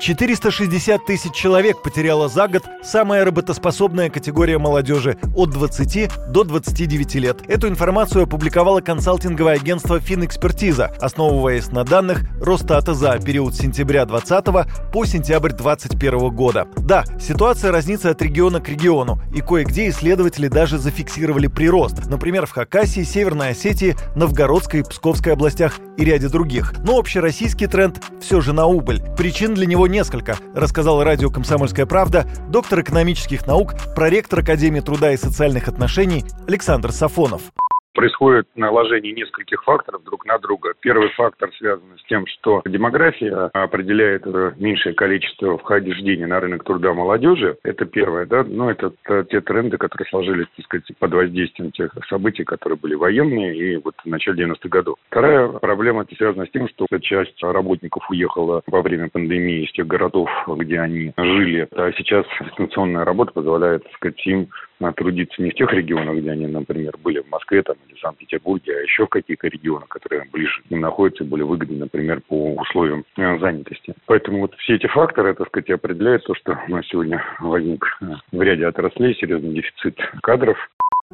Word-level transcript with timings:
460 0.00 1.04
тысяч 1.04 1.32
человек 1.32 1.82
потеряла 1.82 2.28
за 2.28 2.46
год 2.46 2.62
самая 2.82 3.24
работоспособная 3.24 4.10
категория 4.10 4.58
молодежи 4.58 5.18
от 5.34 5.50
20 5.50 6.10
до 6.30 6.44
29 6.44 7.14
лет. 7.16 7.42
Эту 7.48 7.68
информацию 7.68 8.24
опубликовало 8.24 8.80
консалтинговое 8.80 9.54
агентство 9.54 9.98
«Финэкспертиза», 9.98 10.92
основываясь 11.00 11.70
на 11.72 11.84
данных 11.84 12.24
Росстата 12.40 12.94
за 12.94 13.18
период 13.18 13.54
с 13.54 13.58
сентября 13.58 14.04
2020 14.06 14.92
по 14.92 15.04
сентябрь 15.04 15.52
2021 15.52 16.30
года. 16.30 16.68
Да, 16.76 17.04
ситуация 17.20 17.72
разнится 17.72 18.10
от 18.10 18.22
региона 18.22 18.60
к 18.60 18.68
региону, 18.68 19.20
и 19.34 19.40
кое-где 19.40 19.88
исследователи 19.88 20.48
даже 20.48 20.78
зафиксировали 20.78 21.48
прирост. 21.48 22.06
Например, 22.06 22.46
в 22.46 22.52
Хакасии, 22.52 23.02
Северной 23.02 23.50
Осетии, 23.50 23.96
Новгородской 24.14 24.80
и 24.80 24.82
Псковской 24.84 25.32
областях 25.32 25.80
и 25.96 26.04
ряде 26.04 26.28
других. 26.28 26.74
Но 26.84 26.98
общероссийский 26.98 27.66
тренд 27.66 28.00
все 28.20 28.40
же 28.40 28.52
на 28.52 28.66
убыль. 28.66 29.02
Причин 29.16 29.54
для 29.54 29.66
него 29.66 29.87
несколько, 29.88 30.36
рассказал 30.54 31.02
радио 31.02 31.30
«Комсомольская 31.30 31.86
правда» 31.86 32.26
доктор 32.48 32.80
экономических 32.80 33.46
наук, 33.46 33.74
проректор 33.94 34.40
Академии 34.40 34.80
труда 34.80 35.12
и 35.12 35.16
социальных 35.16 35.68
отношений 35.68 36.24
Александр 36.46 36.92
Сафонов 36.92 37.42
происходит 37.94 38.46
наложение 38.54 39.12
нескольких 39.12 39.62
факторов 39.64 40.04
друг 40.04 40.24
на 40.26 40.38
друга. 40.38 40.74
Первый 40.80 41.08
фактор 41.10 41.50
связан 41.58 41.98
с 41.98 42.04
тем, 42.08 42.26
что 42.26 42.62
демография 42.64 43.50
определяет 43.52 44.26
э, 44.26 44.52
меньшее 44.56 44.94
количество 44.94 45.58
вхождения 45.58 46.26
на 46.26 46.40
рынок 46.40 46.64
труда 46.64 46.94
молодежи. 46.94 47.56
Это 47.64 47.84
первое, 47.84 48.26
да, 48.26 48.44
но 48.44 48.70
это 48.70 48.92
те 49.30 49.40
тренды, 49.40 49.78
которые 49.78 50.08
сложились, 50.08 50.46
так 50.56 50.66
сказать, 50.66 50.84
под 50.98 51.12
воздействием 51.12 51.72
тех 51.72 51.92
событий, 52.08 52.44
которые 52.44 52.78
были 52.78 52.94
военные 52.94 53.56
и 53.56 53.76
вот 53.76 53.94
в 54.04 54.06
начале 54.06 54.44
90-х 54.44 54.68
годов. 54.68 54.96
Вторая 55.10 55.48
проблема 55.48 56.02
это 56.02 56.14
связана 56.14 56.46
с 56.46 56.50
тем, 56.50 56.68
что 56.68 56.86
часть 57.00 57.42
работников 57.42 58.08
уехала 58.10 58.62
во 58.66 58.82
время 58.82 59.08
пандемии 59.08 59.64
из 59.64 59.72
тех 59.72 59.86
городов, 59.86 60.30
где 60.46 60.80
они 60.80 61.12
жили, 61.16 61.68
а 61.72 61.92
сейчас 61.92 62.26
дистанционная 62.40 63.04
работа 63.04 63.32
позволяет, 63.32 63.84
так 63.84 63.92
сказать, 63.94 64.26
им 64.26 64.48
трудиться 64.96 65.42
не 65.42 65.50
в 65.50 65.54
тех 65.54 65.72
регионах, 65.72 66.16
где 66.16 66.30
они, 66.30 66.46
например, 66.46 66.96
были 67.02 67.20
в 67.20 67.30
Москве 67.30 67.62
там, 67.62 67.76
или 67.88 67.98
Санкт-Петербурге, 68.00 68.76
а 68.76 68.82
еще 68.82 69.06
в 69.06 69.08
каких-то 69.08 69.48
регионах, 69.48 69.88
которые 69.88 70.24
ближе 70.32 70.62
к 70.62 70.70
ним 70.70 70.80
находятся, 70.80 71.24
более 71.24 71.46
выгодны, 71.46 71.78
например, 71.78 72.20
по 72.26 72.54
условиям 72.54 73.04
э, 73.16 73.38
занятости. 73.38 73.94
Поэтому 74.06 74.40
вот 74.40 74.54
все 74.56 74.76
эти 74.76 74.86
факторы, 74.86 75.34
так 75.34 75.48
сказать, 75.48 75.70
определяют 75.70 76.24
то, 76.24 76.34
что 76.34 76.58
у 76.68 76.70
нас 76.70 76.86
сегодня 76.86 77.22
возник 77.40 77.84
э, 78.00 78.06
в 78.32 78.42
ряде 78.42 78.66
отраслей 78.66 79.14
серьезный 79.14 79.54
дефицит 79.54 79.98
кадров, 80.22 80.56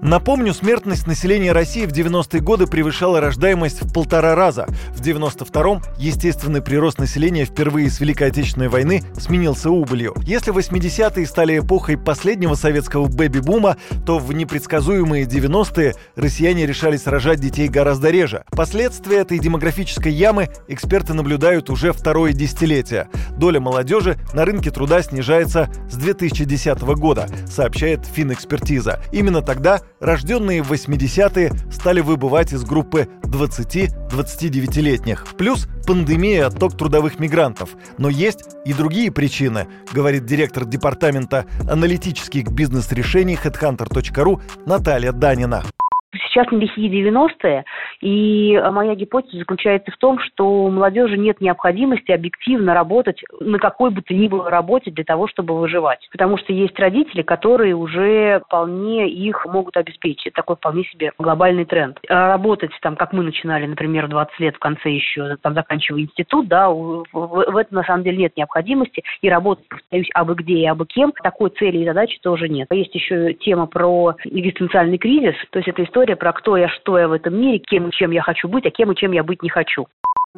Напомню, 0.05 0.53
смертность 0.53 1.07
населения 1.07 1.53
России 1.53 1.87
в 1.87 1.91
90-е 1.91 2.43
годы 2.43 2.67
превышала 2.67 3.23
рождаемость 3.23 3.81
в 3.81 3.91
полтора 3.91 4.35
раза. 4.35 4.67
В 4.95 5.01
92-м 5.01 5.83
естественный 5.97 6.61
прирост 6.61 6.99
населения 6.99 7.47
впервые 7.47 7.89
с 7.89 8.01
Великой 8.01 8.29
Отечественной 8.29 8.69
войны 8.69 9.03
сменился 9.17 9.71
убылью. 9.71 10.15
Если 10.27 10.53
80-е 10.53 11.27
стали 11.27 11.59
эпохой 11.59 11.97
последнего 11.97 12.55
советского 12.55 13.07
бэби-бума, 13.07 13.79
то 14.05 14.19
в 14.19 14.31
непредсказуемые 14.35 15.25
90-е 15.25 15.95
россияне 16.17 16.67
решались 16.67 17.07
рожать 17.07 17.41
детей 17.41 17.69
гораздо 17.69 18.11
реже. 18.11 18.45
Последствия 18.51 19.21
этой 19.21 19.39
демографической 19.39 20.13
ямы 20.13 20.51
эксперты 20.69 21.15
наблюдают 21.15 21.71
уже 21.71 21.95
второе 21.95 22.35
десятилетие. 22.35 23.09
Доля 23.39 23.59
молодежи 23.59 24.19
на 24.35 24.45
рынке 24.45 24.71
труда 24.71 25.01
снижается 25.01 25.71
с 25.91 25.95
2010 25.95 26.83
года, 26.83 27.27
сообщает 27.47 28.05
Финэкспертиза. 28.05 29.01
Именно 29.11 29.41
тогда 29.41 29.81
рожденные 30.01 30.63
в 30.63 30.73
80-е 30.73 31.53
стали 31.73 32.01
выбывать 32.01 32.53
из 32.53 32.65
группы 32.65 33.09
20-29-летних. 33.23 35.27
Плюс 35.37 35.69
пандемия, 35.87 36.47
отток 36.47 36.77
трудовых 36.77 37.19
мигрантов. 37.19 37.71
Но 37.99 38.09
есть 38.09 38.45
и 38.65 38.73
другие 38.73 39.11
причины, 39.11 39.67
говорит 39.93 40.27
директор 40.27 40.65
департамента 40.65 41.47
аналитических 41.69 42.49
бизнес-решений 42.49 43.39
headhunter.ru 43.43 44.41
Наталья 44.67 45.13
Данина. 45.13 45.65
Сейчас 46.35 46.51
не 46.51 46.59
лихие 46.59 46.91
90-е, 46.91 47.65
и 48.01 48.61
моя 48.73 48.97
гипотеза 48.97 49.39
заключается 49.39 49.93
в 49.93 49.97
том, 49.99 50.19
что 50.19 50.65
у 50.65 50.71
молодежи 50.71 51.17
нет 51.17 51.41
необходимости 51.41 52.11
объективно 52.11 52.75
работать 52.75 53.23
на 53.39 53.61
какой 53.61 53.91
бы 53.91 54.03
то 54.03 54.13
ни 54.13 54.27
было 54.27 54.51
работе 54.51 54.91
для 54.91 55.05
того, 55.05 55.29
чтобы 55.29 55.57
выживать. 55.57 56.09
Потому 56.11 56.37
что 56.37 56.53
есть 56.53 56.77
родители, 56.77 57.23
которые 57.23 57.77
уже 57.77 58.43
вполне 58.47 59.09
их 59.09 59.47
могут 59.47 59.77
обеспечить. 59.77 60.33
Такой 60.33 60.57
вполне 60.57 60.83
себе 60.85 61.13
глобальный 61.19 61.67
тренд. 61.67 62.01
А 62.09 62.31
работать 62.31 62.73
там, 62.83 62.97
как 62.97 63.13
мы 63.13 63.23
начинали, 63.23 63.67
например, 63.67 64.07
в 64.07 64.11
20 64.11 64.41
лет 64.41 64.57
в 64.57 64.59
конце 64.59 64.91
еще, 64.91 65.37
там, 65.41 65.55
заканчивая 65.55 66.01
институт, 66.01 66.49
да, 66.49 66.69
в, 66.69 67.05
в 67.13 67.57
этом 67.57 67.77
на 67.77 67.85
самом 67.85 68.03
деле 68.03 68.17
нет 68.17 68.37
необходимости. 68.37 69.05
И 69.21 69.31
работать, 69.31 69.69
повторюсь, 69.69 70.11
абы 70.15 70.35
где 70.35 70.55
и 70.55 70.67
абы 70.67 70.85
кем, 70.87 71.13
такой 71.23 71.51
цели 71.51 71.79
и 71.79 71.85
задачи 71.85 72.19
тоже 72.21 72.49
нет. 72.49 72.67
Есть 72.73 72.95
еще 72.97 73.35
тема 73.35 73.67
про 73.67 74.17
экзистенциальный 74.25 74.99
кризис, 74.99 75.37
то 75.51 75.61
есть 75.61 75.69
это 75.69 75.85
история 75.85 76.17
про 76.25 76.33
кто 76.33 76.57
я, 76.57 76.71
что 76.71 76.99
я 76.99 77.07
в 77.07 77.13
этом 77.13 77.39
мире, 77.39 77.59
кем 77.59 77.89
и 77.89 77.93
чем 77.93 78.11
я 78.11 78.23
хочу 78.23 78.49
быть, 78.49 78.65
а 78.65 78.71
кем 78.71 78.91
и 78.91 78.97
чем 78.97 79.13
я 79.13 79.23
быть 79.23 79.43
не 79.43 79.51
хочу. 79.51 79.87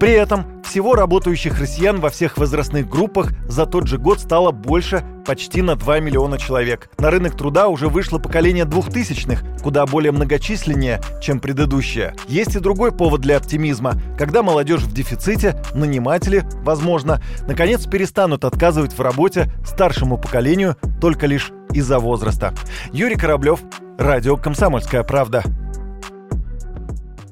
При 0.01 0.11
этом 0.11 0.61
всего 0.65 0.97
работающих 0.97 1.61
россиян 1.61 2.01
во 2.01 2.11
всех 2.11 2.39
возрастных 2.39 2.89
группах 2.89 3.29
за 3.47 3.67
тот 3.67 3.87
же 3.87 3.97
год 3.97 4.19
стало 4.19 4.51
больше 4.51 5.05
почти 5.25 5.63
на 5.63 5.77
2 5.77 6.01
миллиона 6.01 6.39
человек. 6.39 6.91
На 6.99 7.13
рынок 7.13 7.37
труда 7.37 7.69
уже 7.69 7.87
вышло 7.87 8.19
поколение 8.19 8.65
двухтысячных, 8.65 9.45
куда 9.63 9.87
более 9.87 10.11
многочисленнее, 10.11 10.99
чем 11.23 11.39
предыдущее. 11.39 12.15
Есть 12.27 12.57
и 12.57 12.59
другой 12.59 12.91
повод 12.91 13.21
для 13.21 13.37
оптимизма. 13.37 13.93
Когда 14.19 14.43
молодежь 14.43 14.83
в 14.83 14.93
дефиците, 14.93 15.55
наниматели, 15.73 16.43
возможно, 16.65 17.21
наконец 17.47 17.87
перестанут 17.87 18.45
отказывать 18.45 18.93
в 18.93 19.01
работе 19.01 19.53
старшему 19.65 20.19
поколению 20.19 20.75
только 21.01 21.27
лишь 21.27 21.53
из-за 21.73 22.01
возраста. 22.01 22.53
Юрий 22.93 23.17
Кораблев, 23.17 23.61
Радио 23.99 24.37
«Комсомольская 24.37 25.03
правда». 25.05 25.43